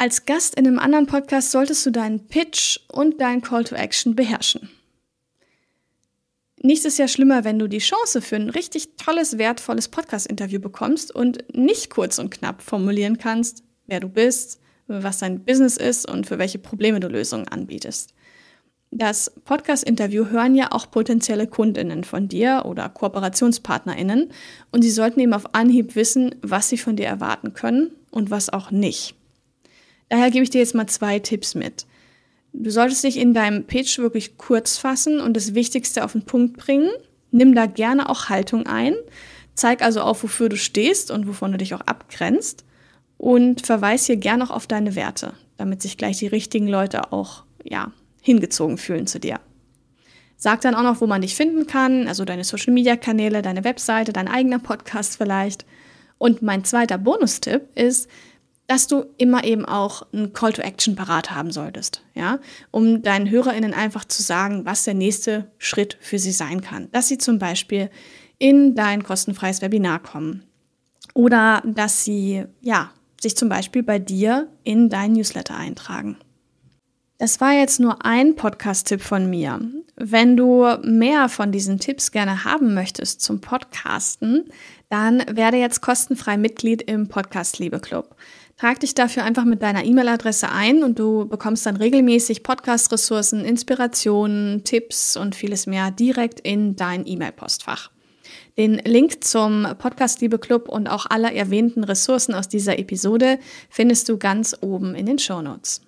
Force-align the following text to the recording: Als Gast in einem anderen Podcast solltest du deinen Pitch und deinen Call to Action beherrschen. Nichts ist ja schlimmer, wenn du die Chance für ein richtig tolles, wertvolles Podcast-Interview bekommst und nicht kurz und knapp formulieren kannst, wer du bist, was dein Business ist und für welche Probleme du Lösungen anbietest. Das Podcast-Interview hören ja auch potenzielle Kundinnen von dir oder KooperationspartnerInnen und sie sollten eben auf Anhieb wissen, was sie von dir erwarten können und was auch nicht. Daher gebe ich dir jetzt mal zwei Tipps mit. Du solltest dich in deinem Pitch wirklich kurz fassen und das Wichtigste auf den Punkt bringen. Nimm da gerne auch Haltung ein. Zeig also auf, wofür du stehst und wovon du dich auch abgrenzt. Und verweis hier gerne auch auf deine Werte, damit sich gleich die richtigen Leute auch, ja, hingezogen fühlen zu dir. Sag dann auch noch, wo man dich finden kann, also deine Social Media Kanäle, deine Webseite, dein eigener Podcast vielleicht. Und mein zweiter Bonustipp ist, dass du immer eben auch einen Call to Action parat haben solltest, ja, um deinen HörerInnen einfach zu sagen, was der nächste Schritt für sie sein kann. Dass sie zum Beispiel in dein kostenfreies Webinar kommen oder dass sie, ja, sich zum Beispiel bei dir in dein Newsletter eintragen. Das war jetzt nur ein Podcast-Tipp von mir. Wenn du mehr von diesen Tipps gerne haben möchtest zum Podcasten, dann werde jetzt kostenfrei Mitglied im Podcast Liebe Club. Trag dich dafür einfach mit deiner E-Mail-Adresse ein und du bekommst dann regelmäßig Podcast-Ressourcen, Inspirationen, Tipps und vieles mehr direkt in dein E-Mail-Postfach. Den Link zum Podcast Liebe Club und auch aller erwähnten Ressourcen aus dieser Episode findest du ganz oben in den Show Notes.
Als 0.00 0.24
Gast 0.24 0.54
in 0.54 0.66
einem 0.66 0.78
anderen 0.78 1.04
Podcast 1.04 1.50
solltest 1.50 1.84
du 1.84 1.90
deinen 1.90 2.26
Pitch 2.26 2.80
und 2.90 3.20
deinen 3.20 3.42
Call 3.42 3.64
to 3.64 3.74
Action 3.74 4.16
beherrschen. 4.16 4.70
Nichts 6.62 6.86
ist 6.86 6.98
ja 6.98 7.06
schlimmer, 7.06 7.44
wenn 7.44 7.58
du 7.58 7.68
die 7.68 7.80
Chance 7.80 8.22
für 8.22 8.36
ein 8.36 8.48
richtig 8.48 8.96
tolles, 8.96 9.36
wertvolles 9.36 9.88
Podcast-Interview 9.88 10.58
bekommst 10.58 11.14
und 11.14 11.44
nicht 11.54 11.90
kurz 11.90 12.18
und 12.18 12.30
knapp 12.30 12.62
formulieren 12.62 13.18
kannst, 13.18 13.62
wer 13.88 14.00
du 14.00 14.08
bist, 14.08 14.58
was 14.86 15.18
dein 15.18 15.44
Business 15.44 15.76
ist 15.76 16.10
und 16.10 16.26
für 16.26 16.38
welche 16.38 16.58
Probleme 16.58 16.98
du 16.98 17.08
Lösungen 17.08 17.48
anbietest. 17.48 18.14
Das 18.90 19.30
Podcast-Interview 19.44 20.28
hören 20.30 20.54
ja 20.54 20.72
auch 20.72 20.90
potenzielle 20.90 21.46
Kundinnen 21.46 22.04
von 22.04 22.26
dir 22.26 22.62
oder 22.64 22.88
KooperationspartnerInnen 22.88 24.32
und 24.72 24.80
sie 24.80 24.90
sollten 24.90 25.20
eben 25.20 25.34
auf 25.34 25.54
Anhieb 25.54 25.94
wissen, 25.94 26.36
was 26.40 26.70
sie 26.70 26.78
von 26.78 26.96
dir 26.96 27.06
erwarten 27.06 27.52
können 27.52 27.90
und 28.10 28.30
was 28.30 28.48
auch 28.48 28.70
nicht. 28.70 29.19
Daher 30.10 30.30
gebe 30.30 30.42
ich 30.42 30.50
dir 30.50 30.58
jetzt 30.58 30.74
mal 30.74 30.88
zwei 30.88 31.18
Tipps 31.20 31.54
mit. 31.54 31.86
Du 32.52 32.70
solltest 32.70 33.04
dich 33.04 33.16
in 33.16 33.32
deinem 33.32 33.64
Pitch 33.64 33.98
wirklich 33.98 34.36
kurz 34.36 34.76
fassen 34.76 35.20
und 35.20 35.36
das 35.36 35.54
Wichtigste 35.54 36.04
auf 36.04 36.12
den 36.12 36.24
Punkt 36.24 36.56
bringen. 36.56 36.90
Nimm 37.30 37.54
da 37.54 37.66
gerne 37.66 38.08
auch 38.08 38.28
Haltung 38.28 38.66
ein. 38.66 38.94
Zeig 39.54 39.82
also 39.82 40.00
auf, 40.00 40.22
wofür 40.22 40.48
du 40.48 40.56
stehst 40.56 41.10
und 41.10 41.28
wovon 41.28 41.52
du 41.52 41.58
dich 41.58 41.74
auch 41.74 41.80
abgrenzt. 41.82 42.64
Und 43.18 43.64
verweis 43.64 44.06
hier 44.06 44.16
gerne 44.16 44.44
auch 44.44 44.50
auf 44.50 44.66
deine 44.66 44.96
Werte, 44.96 45.34
damit 45.58 45.80
sich 45.80 45.96
gleich 45.96 46.18
die 46.18 46.26
richtigen 46.26 46.66
Leute 46.66 47.12
auch, 47.12 47.44
ja, 47.62 47.92
hingezogen 48.20 48.78
fühlen 48.78 49.06
zu 49.06 49.20
dir. 49.20 49.38
Sag 50.36 50.62
dann 50.62 50.74
auch 50.74 50.82
noch, 50.82 51.00
wo 51.00 51.06
man 51.06 51.20
dich 51.20 51.36
finden 51.36 51.66
kann, 51.66 52.08
also 52.08 52.24
deine 52.24 52.44
Social 52.44 52.72
Media 52.72 52.96
Kanäle, 52.96 53.42
deine 53.42 53.62
Webseite, 53.62 54.12
dein 54.12 54.26
eigener 54.26 54.58
Podcast 54.58 55.18
vielleicht. 55.18 55.66
Und 56.18 56.42
mein 56.42 56.64
zweiter 56.64 56.98
Bonustipp 56.98 57.68
ist, 57.74 58.08
dass 58.70 58.86
du 58.86 59.06
immer 59.18 59.42
eben 59.42 59.64
auch 59.64 60.02
einen 60.12 60.32
Call 60.32 60.52
to 60.52 60.62
Action 60.62 60.94
parat 60.94 61.32
haben 61.32 61.50
solltest, 61.50 62.04
ja, 62.14 62.38
um 62.70 63.02
deinen 63.02 63.28
HörerInnen 63.28 63.74
einfach 63.74 64.04
zu 64.04 64.22
sagen, 64.22 64.64
was 64.64 64.84
der 64.84 64.94
nächste 64.94 65.50
Schritt 65.58 65.98
für 66.00 66.20
sie 66.20 66.30
sein 66.30 66.60
kann. 66.60 66.88
Dass 66.92 67.08
sie 67.08 67.18
zum 67.18 67.40
Beispiel 67.40 67.90
in 68.38 68.76
dein 68.76 69.02
kostenfreies 69.02 69.60
Webinar 69.60 69.98
kommen 70.00 70.44
oder 71.14 71.64
dass 71.66 72.04
sie, 72.04 72.44
ja, 72.60 72.92
sich 73.20 73.36
zum 73.36 73.48
Beispiel 73.48 73.82
bei 73.82 73.98
dir 73.98 74.46
in 74.62 74.88
dein 74.88 75.14
Newsletter 75.14 75.56
eintragen. 75.56 76.16
Das 77.18 77.40
war 77.40 77.52
jetzt 77.52 77.80
nur 77.80 78.04
ein 78.04 78.36
Podcast-Tipp 78.36 79.02
von 79.02 79.28
mir. 79.28 79.60
Wenn 80.02 80.34
du 80.34 80.66
mehr 80.82 81.28
von 81.28 81.52
diesen 81.52 81.78
Tipps 81.78 82.10
gerne 82.10 82.44
haben 82.44 82.72
möchtest 82.72 83.20
zum 83.20 83.42
Podcasten, 83.42 84.46
dann 84.88 85.22
werde 85.30 85.58
jetzt 85.58 85.82
kostenfrei 85.82 86.38
Mitglied 86.38 86.80
im 86.80 87.08
Podcast 87.08 87.58
Liebe 87.58 87.80
Club. 87.80 88.16
Trag 88.56 88.80
dich 88.80 88.94
dafür 88.94 89.24
einfach 89.24 89.44
mit 89.44 89.60
deiner 89.60 89.84
E-Mail-Adresse 89.84 90.50
ein 90.50 90.84
und 90.84 90.98
du 90.98 91.28
bekommst 91.28 91.66
dann 91.66 91.76
regelmäßig 91.76 92.42
Podcast-Ressourcen, 92.42 93.44
Inspirationen, 93.44 94.64
Tipps 94.64 95.18
und 95.18 95.34
vieles 95.34 95.66
mehr 95.66 95.90
direkt 95.90 96.40
in 96.40 96.76
dein 96.76 97.06
E-Mail-Postfach. 97.06 97.90
Den 98.56 98.78
Link 98.78 99.22
zum 99.22 99.66
Podcast 99.76 100.22
Liebe 100.22 100.38
Club 100.38 100.70
und 100.70 100.88
auch 100.88 101.04
aller 101.10 101.34
erwähnten 101.34 101.84
Ressourcen 101.84 102.34
aus 102.34 102.48
dieser 102.48 102.78
Episode 102.78 103.38
findest 103.68 104.08
du 104.08 104.16
ganz 104.16 104.56
oben 104.62 104.94
in 104.94 105.04
den 105.04 105.18
Show 105.18 105.42
Notes. 105.42 105.82